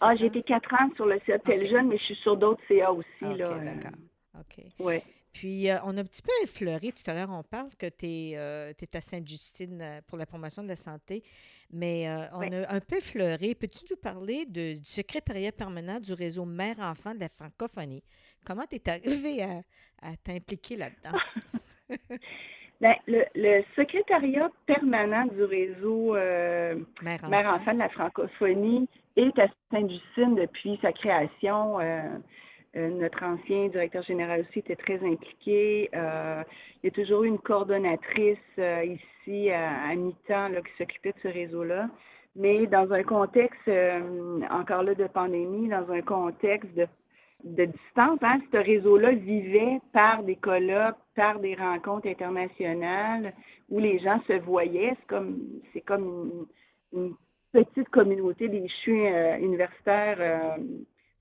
[0.00, 2.62] ah, j'ai été quatre ans sur le CA tel jeune, mais je suis sur d'autres
[2.68, 3.50] CA aussi là.
[3.50, 3.64] Euh.
[3.64, 3.98] D'accord.
[4.40, 4.64] OK.
[4.80, 5.02] Ouais.
[5.32, 8.36] Puis, on a un petit peu effleuré tout à l'heure, on parle que tu es,
[8.36, 11.24] à Sainte-Justine pour la promotion de la santé.
[11.72, 13.56] Mais euh, on a un peu fleuré.
[13.56, 18.04] Peux-tu nous parler de, du secrétariat permanent du réseau Mère-Enfant de la francophonie?
[18.44, 21.18] Comment tu es arrivé à, t'impliquer là-dedans?
[22.80, 30.78] Bien, le, secrétariat permanent du réseau euh, Mère-Enfant de la francophonie est à Sainte-Justine depuis
[30.82, 31.78] sa création.
[31.80, 32.02] Euh,
[32.76, 35.88] euh, notre ancien directeur général aussi était très impliqué.
[35.92, 41.88] Il y a toujours eu une coordonnatrice ici à, mi-temps qui s'occupait de ce réseau-là.
[42.34, 43.70] Mais dans un contexte,
[44.50, 46.88] encore là, de pandémie, dans un contexte de,
[47.44, 53.32] de distance, hein, ce réseau-là vivait par des colloques, par des rencontres internationales
[53.70, 54.96] où les gens se voyaient.
[55.72, 56.46] C'est comme,
[56.92, 57.14] une,
[57.52, 60.56] petite communauté des chiens universitaires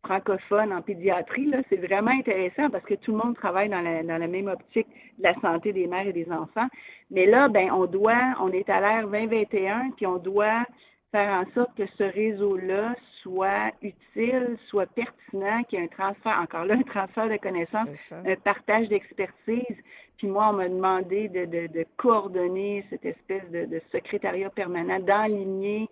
[0.04, 4.18] francophone en pédiatrie, c'est vraiment intéressant parce que tout le monde travaille dans la, dans
[4.18, 6.68] la même optique de la santé des mères et des enfants.
[7.10, 10.66] Mais là, ben, on doit, on est à l'ère 2021, puis on doit
[11.12, 16.38] faire en sorte que ce réseau-là soit utile, soit pertinent, qu'il y ait un transfert,
[16.40, 19.78] encore là, un transfert de connaissances, un partage d'expertise.
[20.18, 25.00] Puis moi, on m'a demandé de, de, de, coordonner cette espèce de, de secrétariat permanent,
[25.00, 25.90] d'enligner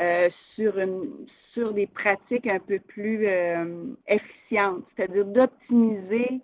[0.00, 6.40] euh, sur une, sur des pratiques un peu plus euh, efficientes, c'est-à-dire d'optimiser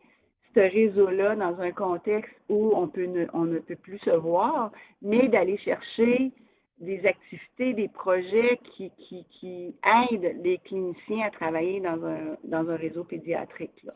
[0.54, 4.72] ce réseau-là dans un contexte où on, peut ne, on ne peut plus se voir,
[5.02, 6.32] mais d'aller chercher
[6.78, 9.74] des activités, des projets qui, qui, qui
[10.10, 13.82] aident les cliniciens à travailler dans un, dans un réseau pédiatrique.
[13.84, 13.92] Là.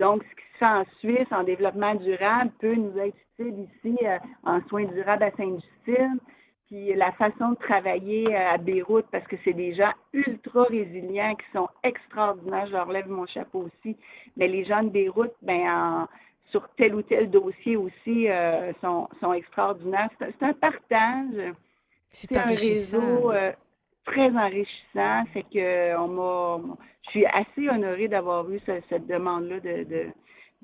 [0.00, 3.98] Donc, ce qui se fait en Suisse en développement durable peut nous être utile ici
[4.04, 6.18] euh, en soins durables à Sainte-Justine
[6.66, 11.34] puis la façon de travailler euh, à Beyrouth, parce que c'est des gens ultra résilients
[11.34, 12.66] qui sont extraordinaires.
[12.66, 13.96] Je leur lève mon chapeau aussi.
[14.36, 16.08] Mais les gens de Beyrouth, ben
[16.50, 20.08] sur tel ou tel dossier aussi, euh, sont, sont extraordinaires.
[20.18, 21.54] C'est un partage.
[22.14, 23.52] C'est un réseau euh,
[24.04, 25.24] très enrichissant.
[25.32, 30.06] Fait que on m'a, je suis assez honorée d'avoir eu cette demande-là de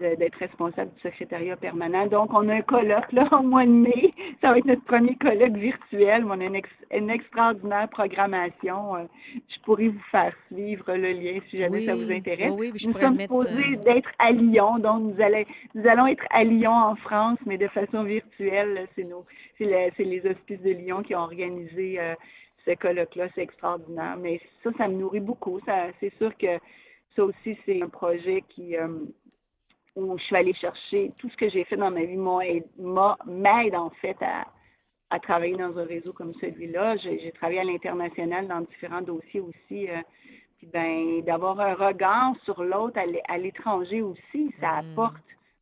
[0.01, 2.07] d'être responsable du secrétariat permanent.
[2.07, 4.13] Donc, on a un colloque là au mois de mai.
[4.41, 6.25] Ça va être notre premier colloque virtuel.
[6.25, 8.97] On a une, extraordinaire programmation.
[8.97, 9.05] Euh,
[9.49, 12.53] je pourrais vous faire suivre le lien si jamais ça vous intéresse.
[12.57, 16.45] Oui, nous sommes supposés euh, d'être à Lyon, donc nous allons, nous allons être à
[16.45, 18.89] Lyon en France, mais de façon virtuelle.
[18.97, 19.25] C'est nos,
[19.59, 19.67] c'est
[19.99, 22.15] les hospices de Lyon qui ont organisé euh,
[22.65, 23.29] ce colloque-là.
[23.35, 24.17] C'est extraordinaire.
[24.19, 25.61] Mais ça, ça me nourrit beaucoup.
[25.67, 26.59] Ça, c'est sûr que
[27.17, 28.77] ça aussi, c'est un projet qui
[30.01, 33.91] où je suis allée chercher tout ce que j'ai fait dans ma vie m'aide en
[34.01, 34.47] fait à,
[35.11, 36.97] à travailler dans un réseau comme celui-là.
[36.99, 39.89] J'ai travaillé à l'international dans différents dossiers aussi.
[39.89, 40.01] Euh,
[40.59, 44.93] puis ben, d'avoir un regard sur l'autre à l'étranger aussi, ça mm.
[44.93, 45.17] apporte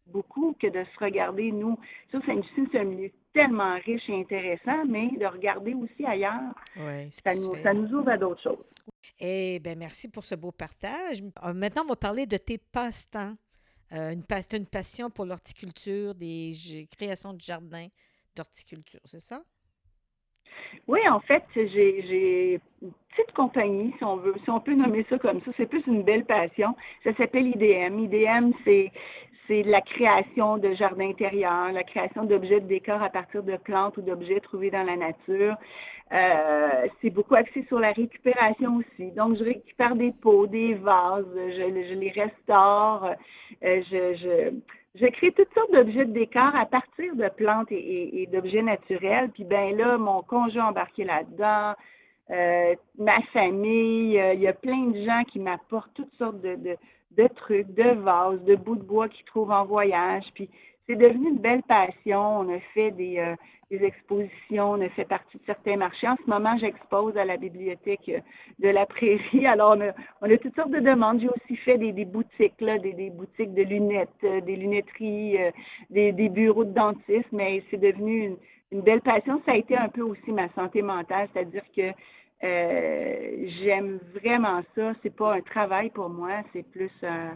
[0.09, 1.79] beaucoup que de se regarder, nous.
[2.11, 6.55] Ça, c'est un milieu tellement riche et intéressant, mais de regarder aussi ailleurs,
[7.11, 8.65] ça, nous, ça nous ouvre à d'autres choses.
[9.21, 11.23] Eh bien, merci pour ce beau partage.
[11.45, 13.35] Euh, maintenant, on va parler de tes passe-temps.
[13.93, 16.53] Euh, une, une passion pour l'horticulture, des
[16.97, 17.89] créations de jardins
[18.37, 19.43] d'horticulture, c'est ça?
[20.87, 25.19] Oui, en fait, j'ai une petite compagnie, si on veut, si on peut nommer ça
[25.19, 25.51] comme ça.
[25.57, 26.75] C'est plus une belle passion.
[27.05, 27.99] Ça s'appelle IDM.
[27.99, 28.93] IDM, c'est
[29.47, 33.97] c'est la création de jardins intérieurs, la création d'objets de décor à partir de plantes
[33.97, 35.57] ou d'objets trouvés dans la nature.
[36.13, 39.11] Euh, c'est beaucoup axé sur la récupération aussi.
[39.13, 43.15] Donc, je récupère des pots, des vases, je, les restaure,
[43.63, 44.53] euh, je,
[44.95, 49.31] je, crée toutes sortes d'objets de décor à partir de plantes et, d'objets naturels.
[49.35, 51.75] Puis ben là, mon conjoint embarqué là-dedans,
[52.31, 56.77] euh, ma famille, il y a plein de gens qui m'apportent toutes sortes de, de,
[57.19, 60.25] de, trucs, de vases, de bouts de bois qu'ils trouvent en voyage.
[60.35, 60.49] Puis
[60.89, 62.41] c'est devenu une belle passion.
[62.41, 63.37] On a fait des, euh,
[63.71, 66.09] des expositions, on a fait partie de certains marchés.
[66.09, 68.21] En ce moment, j'expose à la bibliothèque euh,
[68.59, 69.47] de la Prairie.
[69.47, 69.77] Alors,
[70.23, 71.21] on a, toutes sortes de demandes.
[71.21, 75.37] J'ai aussi fait des, boutiques, là, des, boutiques de lunettes, euh, des lunetteries,
[75.91, 78.37] des, des bureaux de dentistes, mais c'est devenu
[78.73, 79.43] une belle passion.
[79.45, 81.93] Ça a été un peu aussi ma santé mentale, c'est-à-dire que
[82.45, 84.93] euh, j'aime vraiment ça.
[85.03, 86.91] C'est pas un travail pour moi, c'est plus.
[87.03, 87.31] Euh...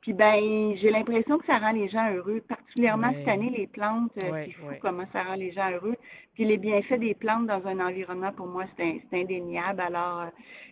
[0.00, 4.12] Puis ben, j'ai l'impression que ça rend les gens heureux, particulièrement cette année les plantes.
[4.22, 5.96] Euh, c'est fou comment ça rend les gens heureux.
[6.34, 9.80] Puis les bienfaits des plantes dans un environnement, pour moi, c'est indéniable.
[9.80, 10.26] Alors, euh,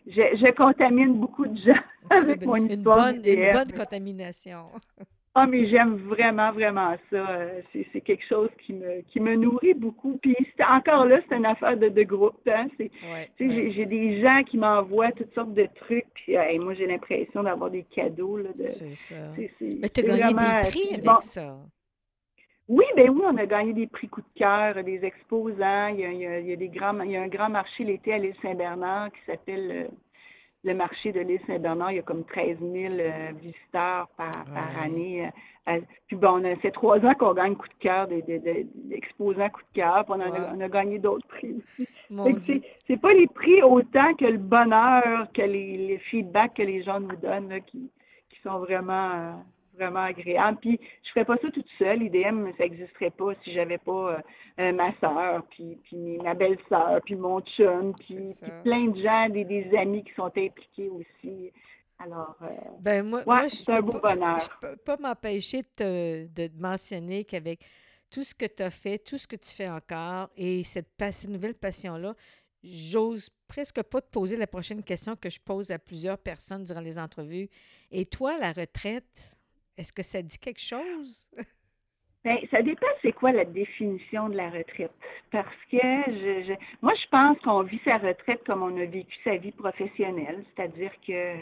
[0.07, 3.09] je, je, contamine beaucoup de gens avec mon histoire.
[3.09, 4.67] Une bonne, une bonne contamination.
[5.35, 7.31] Ah, mais j'aime vraiment, vraiment ça.
[7.31, 10.19] Euh, c'est quelque chose qui me qui me nourrit beaucoup.
[10.21, 10.37] Puis
[10.69, 12.37] encore là, c'est une affaire de, de groupe.
[12.47, 12.67] Hein?
[12.77, 12.91] C'est,
[13.39, 16.07] J'ai des gens qui m'envoient toutes sortes de trucs.
[16.15, 18.37] Puis moi, j'ai l'impression d'avoir des cadeaux.
[18.37, 19.15] Là, de, c'est ça.
[19.37, 21.57] mais tu as gagné des prix avec ça.
[22.69, 25.89] Oui, ben oui, on a gagné des prix coup de cœur, des exposants.
[25.89, 27.29] Il y a, il y a, il y a des grands, il y a un
[27.29, 29.89] grand marché l'été à l'île Saint-Bernard qui s'appelle euh,
[30.65, 34.33] le marché de l'île Saint-Bernard, il y a comme 13 000 euh, visiteurs par,
[34.81, 35.29] année.
[35.69, 38.67] Euh, puis bon, on a fait trois ans qu'on gagne coup de cœur, des, des,
[38.93, 42.63] exposants coup de cœur, puis on, a, on a gagné d'autres prix aussi.
[42.87, 47.01] C'est pas les prix autant que le bonheur, que les, les feedbacks que les gens
[47.01, 47.91] nous donnent qui,
[48.31, 49.33] qui sont vraiment euh,
[49.85, 50.59] vraiment agréable.
[50.61, 52.01] Puis je ferais pas ça toute seule.
[52.01, 54.23] L'IDM, ça n'existerait pas si j'avais pas
[54.59, 59.45] euh, ma soeur, puis, puis ma belle-sœur, puis mon chum, puis, plein de gens, des,
[59.45, 61.53] des amis qui sont impliqués aussi.
[61.99, 62.49] Alors, euh,
[62.81, 64.39] ben moi, moi c'est un beau bonheur.
[64.41, 67.65] Je peux pas m'empêcher de, de mentionner qu'avec
[68.11, 71.31] tout ce que tu as fait, tout ce que tu fais encore et cette, cette
[71.31, 72.15] nouvelle passion-là,
[72.63, 76.81] j'ose presque pas te poser la prochaine question que je pose à plusieurs personnes durant
[76.81, 77.49] les entrevues.
[77.91, 79.33] Et toi, la retraite,
[79.77, 81.29] est-ce que ça dit quelque chose?
[82.25, 84.93] Bien, ça dépend c'est quoi la définition de la retraite?
[85.33, 89.37] Parce que je, moi, je pense qu'on vit sa retraite comme on a vécu sa
[89.37, 90.45] vie professionnelle.
[90.55, 91.35] C'est-à-dire que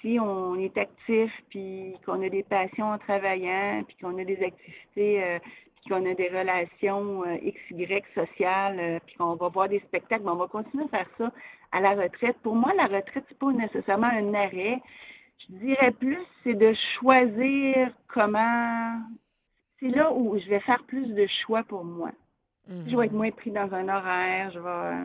[0.00, 4.42] si on est actif, puis qu'on a des passions en travaillant, puis qu'on a des
[4.42, 5.38] activités, euh,
[5.76, 9.80] puis qu'on a des relations euh, X, Y sociales, euh, puis qu'on va voir des
[9.80, 11.32] spectacles, ben, on va continuer à faire ça
[11.70, 12.36] à la retraite.
[12.42, 14.80] Pour moi, la retraite, c'est pas nécessairement un arrêt,
[15.38, 19.00] je dirais plus, c'est de choisir comment.
[19.80, 22.10] C'est là où je vais faire plus de choix pour moi.
[22.68, 24.68] Je vais être moins pris dans un horaire, je vais.
[24.68, 25.04] Euh,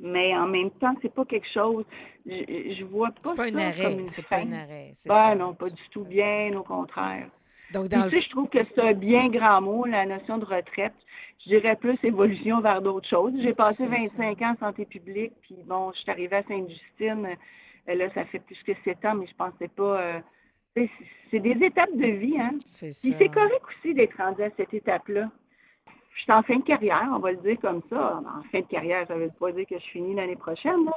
[0.00, 1.84] mais en même temps, c'est pas quelque chose.
[2.26, 4.94] Je, je vois pas, pas ça un arrêt, comme C'est pas arrêt.
[5.06, 6.04] Ben non, pas du tout.
[6.04, 7.28] Bien au contraire.
[7.72, 10.44] Donc, dans tu sais, je trouve que c'est un bien grand mot, la notion de
[10.44, 10.94] retraite.
[11.44, 13.32] Je dirais plus évolution vers d'autres choses.
[13.40, 17.36] J'ai passé 25 ans en santé publique, puis bon, je suis arrivée à Sainte-Justine
[17.96, 20.00] là, ça fait plus que sept ans, mais je pensais pas.
[20.00, 20.20] Euh,
[21.30, 22.52] c'est des étapes de vie, hein.
[22.66, 25.28] C'est c'est correct aussi d'être rendu à cette étape-là.
[26.14, 28.20] Je suis en fin de carrière, on va le dire comme ça.
[28.38, 30.96] En fin de carrière, ça veut pas dire que je finis l'année prochaine, là.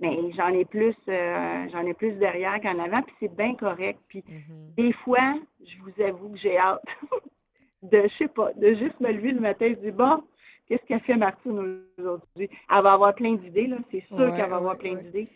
[0.00, 3.98] Mais j'en ai plus, euh, j'en ai plus derrière qu'en avant, puis c'est bien correct.
[4.08, 4.74] Puis mm-hmm.
[4.76, 6.84] des fois, je vous avoue que j'ai hâte
[7.82, 10.22] de, je sais pas, de juste me lever le matin et dire bon,
[10.68, 12.48] qu'est-ce qu'a fait Martine aujourd'hui?
[12.70, 15.28] Elle va avoir plein d'idées, là, c'est sûr qu'elle va avoir plein d'idées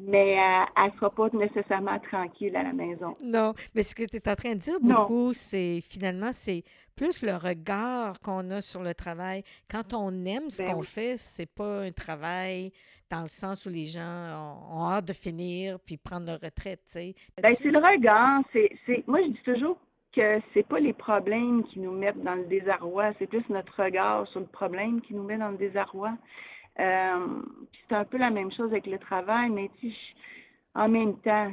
[0.00, 3.16] mais euh, elle ne sera pas nécessairement tranquille à la maison.
[3.22, 6.62] Non, mais ce que tu es en train de dire beaucoup, c'est finalement, c'est
[6.96, 9.42] plus le regard qu'on a sur le travail.
[9.70, 12.72] Quand on aime ce ben qu'on fait, c'est pas un travail
[13.10, 16.92] dans le sens où les gens ont, hâte de finir puis prendre leur retraite, tu
[16.92, 17.14] sais.
[17.42, 18.42] Ben, c'est le regard.
[18.52, 18.70] C'est,
[19.06, 19.78] Moi, je dis toujours,
[20.14, 24.26] que c'est pas les problèmes qui nous mettent dans le désarroi, c'est plus notre regard
[24.28, 26.12] sur le problème qui nous met dans le désarroi.
[26.80, 27.42] Euh,
[27.88, 29.70] c'est un peu la même chose avec le travail, mais
[30.74, 31.50] en même temps,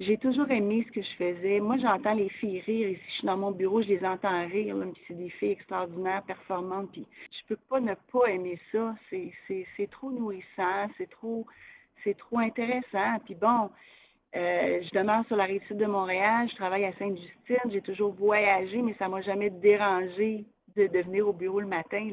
[0.00, 1.60] j'ai toujours aimé ce que je faisais.
[1.60, 2.88] Moi, j'entends les filles rire.
[2.88, 4.76] Et si je suis dans mon bureau, je les entends rire.
[5.06, 6.90] c'est des filles extraordinaires, performantes.
[6.92, 8.94] Puis je peux pas ne pas aimer ça.
[9.10, 11.46] C'est trop nourrissant, c'est trop
[12.04, 13.18] c'est trop intéressant.
[13.26, 13.70] Puis bon,
[14.36, 18.80] euh, je demeure sur la rive de Montréal, je travaille à Sainte-Justine, j'ai toujours voyagé,
[18.80, 20.44] mais ça m'a jamais dérangé
[20.76, 22.08] de, de, venir au bureau le matin.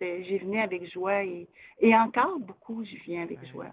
[0.00, 1.46] J'y venais avec joie et,
[1.80, 3.72] et encore beaucoup, j'y viens avec joie.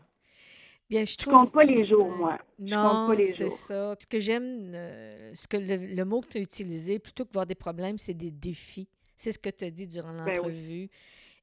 [0.92, 1.34] Bien, je trouve.
[1.34, 2.38] compte pas les jours, moi.
[2.60, 3.96] non, c'est ça.
[3.98, 7.46] Ce que j'aime, euh, ce que le, mot que tu as utilisé, plutôt que voir
[7.46, 8.90] des problèmes, c'est des défis.
[9.16, 10.90] C'est ce que tu as dit durant ben l'entrevue.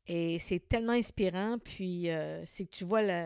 [0.06, 1.56] Et c'est tellement inspirant.
[1.64, 3.24] Puis, euh, c'est que tu vois le,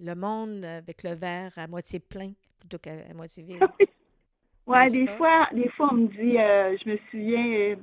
[0.00, 2.30] le, monde avec le verre à moitié plein
[2.60, 3.58] plutôt qu'à moitié vide.
[4.68, 7.76] oui, des fois, des fois, on me dit, euh, je me souviens,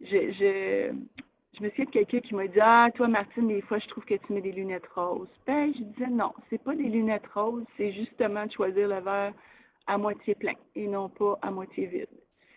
[0.00, 0.92] je, je,
[1.56, 4.04] je me souviens de quelqu'un qui m'a dit Ah, toi, Martine, des fois, je trouve
[4.04, 5.28] que tu mets des lunettes roses.
[5.46, 9.34] Ben, je disais non, c'est pas des lunettes roses, c'est justement de choisir le verre
[9.86, 12.08] à moitié plein et non pas à moitié vide.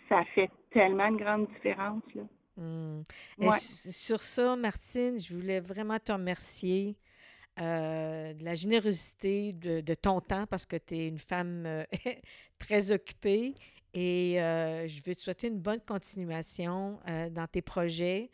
[0.10, 2.24] Ça fait tellement une grande différence, là.
[2.56, 3.02] Hmm.
[3.60, 6.96] Sur ça, Martine, je voulais vraiment te remercier
[7.60, 11.84] euh, de la générosité de, ton temps parce que tu es une femme euh,
[12.60, 13.56] très occupée
[13.94, 17.00] et euh, je veux te souhaiter une bonne continuation
[17.32, 18.30] dans tes projets.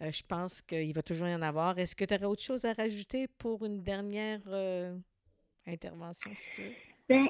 [0.00, 1.78] Euh, je pense qu'il va toujours y en avoir.
[1.78, 4.96] Est-ce que tu aurais autre chose à rajouter pour une dernière euh,
[5.66, 6.62] intervention, si
[7.08, 7.26] Bien,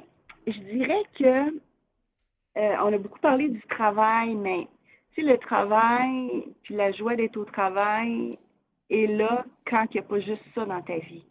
[0.47, 1.49] je dirais que
[2.59, 4.66] euh, on a beaucoup parlé du travail, mais
[5.14, 8.39] tu sais, le travail, puis la joie d'être au travail
[8.91, 11.24] est là quand il n'y a pas juste ça dans ta vie.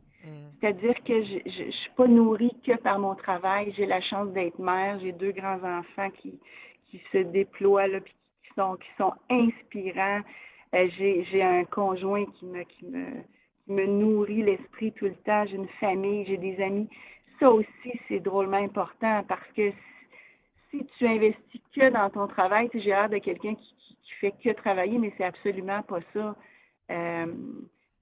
[0.60, 3.74] C'est-à-dire que je ne suis pas nourrie que par mon travail.
[3.78, 5.00] J'ai la chance d'être mère.
[5.00, 6.40] J'ai deux grands-enfants qui,
[6.90, 10.22] qui se déploient, là, puis qui sont, qui sont inspirants.
[10.76, 13.06] Euh, j'ai un conjoint qui me, qui me,
[13.66, 15.46] qui me nourrit l'esprit tout le temps.
[15.46, 16.90] J'ai une famille, j'ai des amis.
[17.40, 19.72] Ça aussi, c'est drôlement important parce que
[20.72, 24.50] si tu investis que dans ton travail, j'ai l'air de quelqu'un qui, qui, fait que
[24.50, 26.36] travailler, mais c'est absolument pas ça.
[26.90, 27.26] Euh,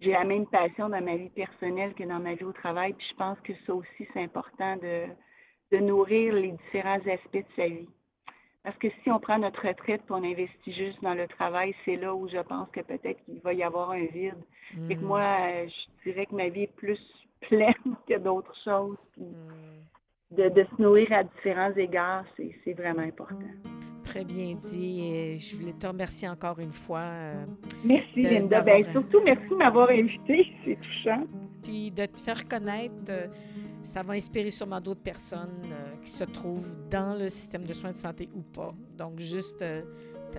[0.05, 3.07] j'ai la même passion dans ma vie personnelle que dans ma vie au travail, puis
[3.09, 5.05] je pense que ça aussi, c'est important de,
[5.71, 7.89] de nourrir les différents aspects de sa vie.
[8.63, 11.95] Parce que si on prend notre retraite et on investit juste dans le travail, c'est
[11.95, 14.43] là où je pense que peut-être qu'il va y avoir un vide.
[14.89, 15.05] Et que mm.
[15.05, 16.99] moi, je dirais que ma vie est plus
[17.41, 18.97] pleine que d'autres choses.
[19.17, 20.49] Mm.
[20.49, 23.74] de, se nourrir à différents égards, c'est vraiment important.
[24.15, 25.01] Très bien dit.
[25.01, 27.01] Et je voulais te remercier encore une fois.
[27.01, 27.45] Euh,
[27.83, 28.61] merci, Linda.
[28.61, 30.47] Ben, surtout, merci de m'avoir invité.
[30.63, 31.25] C'est touchant.
[31.61, 32.93] Puis de te faire connaître.
[33.09, 33.27] Euh,
[33.83, 37.91] ça va inspirer sûrement d'autres personnes euh, qui se trouvent dans le système de soins
[37.91, 38.73] de santé ou pas.
[38.97, 39.81] Donc, juste euh,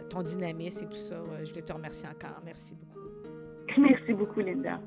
[0.08, 2.40] ton dynamisme et tout ça, euh, je voulais te remercier encore.
[2.44, 3.08] Merci beaucoup.
[3.78, 4.80] Merci beaucoup, Linda.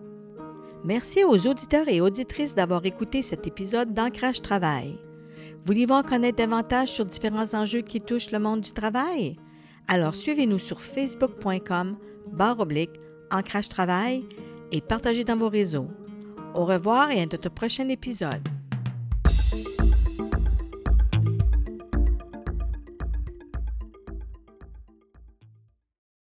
[0.83, 4.97] Merci aux auditeurs et auditrices d'avoir écouté cet épisode d'Ancrage Travail.
[5.65, 9.37] Voulez-vous en connaître davantage sur différents enjeux qui touchent le monde du travail?
[9.87, 11.97] Alors suivez-nous sur facebook.com
[12.31, 12.99] barre oblique
[13.31, 14.25] Ancrage Travail
[14.71, 15.87] et partagez dans vos réseaux.
[16.55, 18.47] Au revoir et à notre prochain épisode.